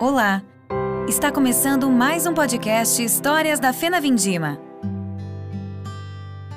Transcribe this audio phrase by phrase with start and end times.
[0.00, 0.42] Olá!
[1.08, 4.58] Está começando mais um podcast Histórias da Fena Vindima.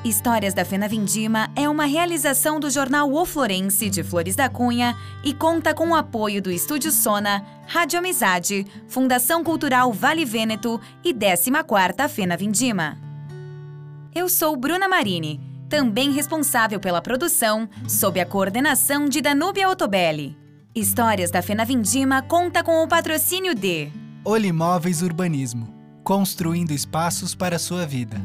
[0.04, 4.98] Histórias da Fena Vindima é uma realização do jornal O Florense de Flores da Cunha
[5.24, 11.14] e conta com o apoio do Estúdio Sona, Rádio Amizade, Fundação Cultural Vale Vêneto e
[11.14, 12.98] 14ª Fena Vindima.
[14.16, 20.38] Eu sou Bruna Marini, também responsável pela produção, sob a coordenação de Danúbia Otobelli.
[20.76, 23.90] Histórias da Fena Vindima conta com o patrocínio de
[24.24, 25.78] Olimóveis Urbanismo
[26.08, 28.16] construindo espaços para a sua vida.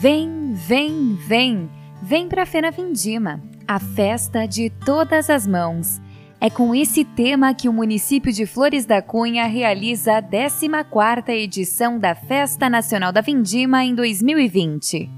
[0.00, 1.70] Vem, vem, vem!
[2.02, 6.00] Vem para a Fena Vindima, a festa de todas as mãos.
[6.44, 12.00] É com esse tema que o município de Flores da Cunha realiza a 14ª edição
[12.00, 15.08] da Festa Nacional da Vindima em 2020.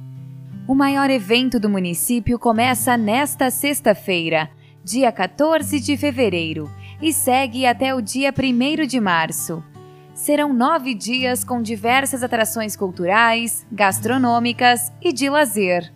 [0.69, 4.51] O maior evento do município começa nesta sexta-feira,
[4.85, 9.65] dia 14 de fevereiro, e segue até o dia 1 de março.
[10.13, 15.91] Serão nove dias com diversas atrações culturais, gastronômicas e de lazer.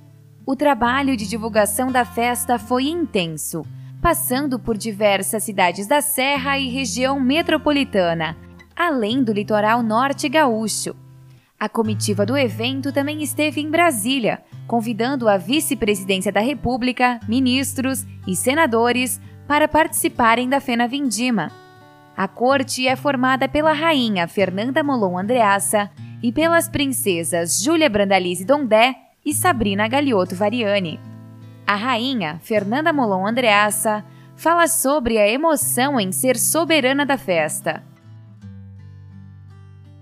[0.47, 3.63] O trabalho de divulgação da festa foi intenso,
[4.01, 8.37] passando por diversas cidades da Serra e região metropolitana,
[8.77, 10.95] além do litoral norte gaúcho.
[11.59, 18.37] A comitiva do evento também esteve em Brasília, convidando a vice-presidência da República, ministros e
[18.37, 21.51] senadores para participarem da Fena Vindima.
[22.17, 25.91] A corte é formada pela rainha Fernanda Molon Andreassa
[26.23, 31.01] e pelas princesas Júlia Brandalize Dondé e Sabrina Galiotto Variani.
[31.69, 34.03] A rainha Fernanda Molon Andreassa
[34.35, 37.83] fala sobre a emoção em ser soberana da festa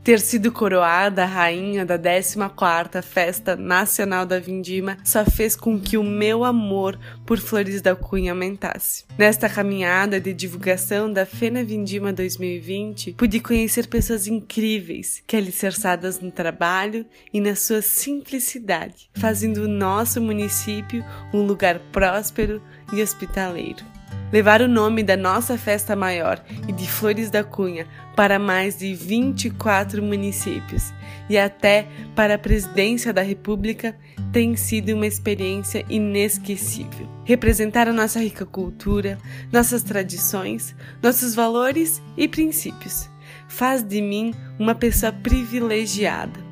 [0.07, 6.05] ter sido coroada rainha da 14ª Festa Nacional da Vindima só fez com que o
[6.05, 9.05] meu amor por Flores da Cunha aumentasse.
[9.19, 16.30] Nesta caminhada de divulgação da Fena Vindima 2020, pude conhecer pessoas incríveis que alicerçadas no
[16.30, 21.05] trabalho e na sua simplicidade, fazendo o nosso município
[21.35, 23.95] um lugar próspero e hospitaleiro
[24.33, 28.95] levar o nome da nossa festa maior e de Flores da Cunha para mais de
[28.95, 30.93] 24 municípios.
[31.29, 33.97] E até para a presidência da República
[34.33, 37.09] tem sido uma experiência inesquecível.
[37.25, 39.19] Representar a nossa rica cultura,
[39.53, 43.09] nossas tradições, nossos valores e princípios.
[43.48, 46.45] Faz de mim uma pessoa privilegiada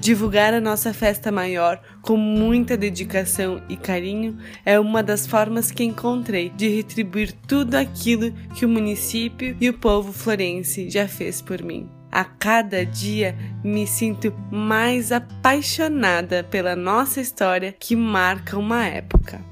[0.00, 5.84] Divulgar a nossa festa maior com muita dedicação e carinho é uma das formas que
[5.84, 11.62] encontrei de retribuir tudo aquilo que o município e o povo florense já fez por
[11.62, 11.88] mim.
[12.10, 13.34] A cada dia
[13.64, 19.51] me sinto mais apaixonada pela nossa história que marca uma época.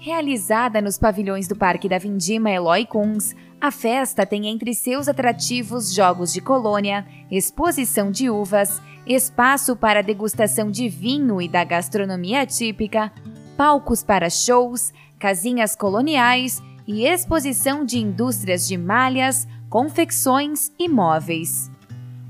[0.00, 5.92] Realizada nos pavilhões do Parque da Vindima Eloy Kunz, a festa tem entre seus atrativos
[5.92, 13.12] jogos de colônia, exposição de uvas, espaço para degustação de vinho e da gastronomia típica,
[13.58, 21.70] palcos para shows, casinhas coloniais e exposição de indústrias de malhas, confecções e móveis.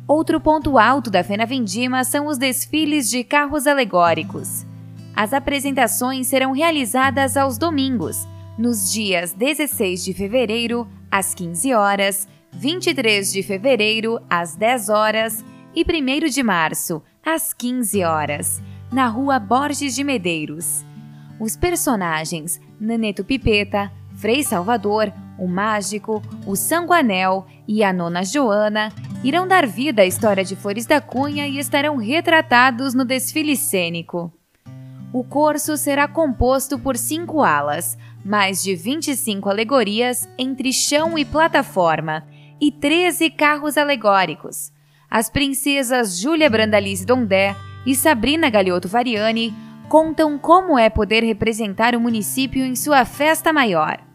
[0.08, 4.69] Outro ponto alto da Fena Vindima são os desfiles de carros alegóricos.
[5.20, 8.26] As apresentações serão realizadas aos domingos,
[8.56, 15.44] nos dias 16 de fevereiro, às 15 horas, 23 de fevereiro, às 10 horas
[15.76, 20.86] e 1 de março, às 15 horas, na Rua Borges de Medeiros.
[21.38, 28.91] Os personagens Naneto Pipeta, Frei Salvador, o Mágico, o Sanguanel e a Nona Joana
[29.22, 34.32] irão dar vida à história de Flores da Cunha e estarão retratados no desfile cênico.
[35.12, 42.25] O curso será composto por cinco alas, mais de 25 alegorias entre chão e plataforma
[42.61, 44.73] e 13 carros alegóricos.
[45.11, 49.52] As princesas Júlia Brandalize Dondé e Sabrina Galiotto Variani
[49.88, 54.09] contam como é poder representar o município em sua festa maior.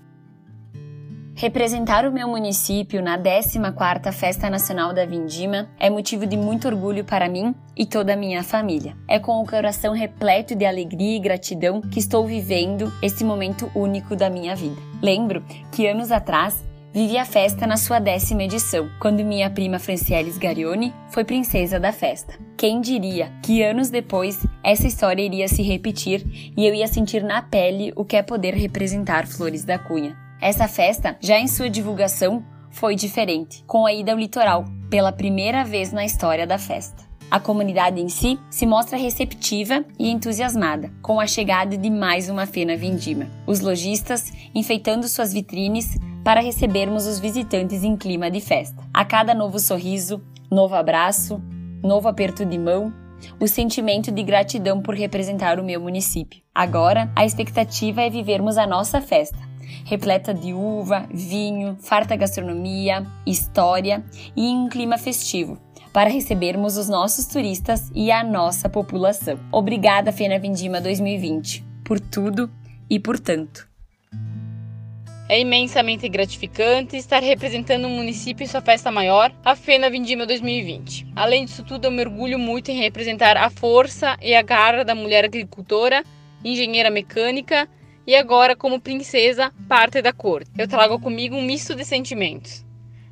[1.37, 7.03] Representar o meu município na 14ª Festa Nacional da Vindima é motivo de muito orgulho
[7.03, 8.95] para mim e toda a minha família.
[9.05, 14.15] É com o coração repleto de alegria e gratidão que estou vivendo esse momento único
[14.15, 14.81] da minha vida.
[15.01, 15.43] Lembro
[15.73, 20.93] que anos atrás vivi a festa na sua décima edição, quando minha prima Francielis Garioni
[21.09, 22.39] foi princesa da festa.
[22.55, 27.41] Quem diria que anos depois essa história iria se repetir e eu ia sentir na
[27.41, 32.45] pele o que é poder representar Flores da Cunha essa festa, já em sua divulgação,
[32.69, 37.03] foi diferente, com a ida ao litoral, pela primeira vez na história da festa.
[37.31, 42.45] A comunidade em si se mostra receptiva e entusiasmada com a chegada de mais uma
[42.45, 43.27] Fena Vindima.
[43.47, 48.83] Os lojistas enfeitando suas vitrines para recebermos os visitantes em clima de festa.
[48.93, 50.21] A cada novo sorriso,
[50.51, 51.41] novo abraço,
[51.81, 52.93] novo aperto de mão,
[53.39, 56.41] o sentimento de gratidão por representar o meu município.
[56.53, 59.39] Agora, a expectativa é vivermos a nossa festa,
[59.83, 64.03] repleta de uva, vinho, farta gastronomia, história
[64.35, 65.57] e um clima festivo,
[65.93, 69.39] para recebermos os nossos turistas e a nossa população.
[69.51, 72.49] Obrigada, Fena Vindima 2020, por tudo
[72.89, 73.67] e por tanto.
[75.27, 81.07] É imensamente gratificante estar representando o município em sua festa maior, a Fena Vindima 2020.
[81.15, 85.25] Além disso tudo, eu mergulho muito em representar a força e a garra da mulher
[85.25, 86.03] agricultora,
[86.43, 87.67] engenheira mecânica
[88.07, 90.51] e agora, como princesa, parte da corte.
[90.57, 92.65] Eu trago comigo um misto de sentimentos: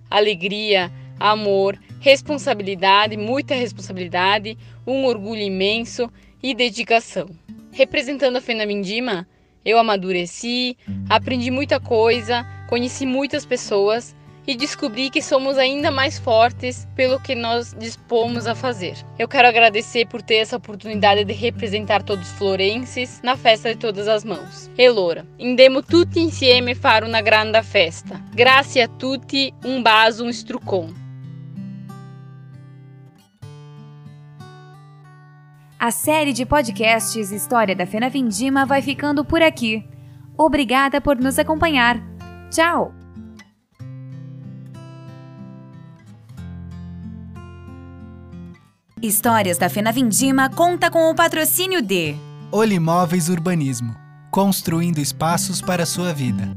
[0.10, 6.12] alegria, amor, responsabilidade, muita responsabilidade, um orgulho imenso
[6.42, 7.30] e dedicação.
[7.72, 9.28] Representando a Fena Vindima,
[9.66, 10.78] eu amadureci,
[11.10, 17.36] aprendi muita coisa, conheci muitas pessoas e descobri que somos ainda mais fortes pelo que
[17.36, 18.96] nós dispomos a fazer.
[19.18, 23.80] Eu quero agradecer por ter essa oportunidade de representar todos os florenses na festa de
[23.80, 24.70] todas as mãos.
[24.78, 28.22] Elora, indemo tutti insieme fare una grande festa.
[28.34, 30.94] Grazie a tutti, un baso, un strucon.
[35.80, 39.86] A série de podcasts História da Fena Vindima vai ficando por aqui.
[40.38, 42.02] Obrigada por nos acompanhar.
[42.50, 43.03] Tchau!
[49.04, 52.16] Histórias da Fena Vindima conta com o patrocínio de
[52.50, 53.94] Olimóveis Urbanismo
[54.32, 56.56] construindo espaços para a sua vida.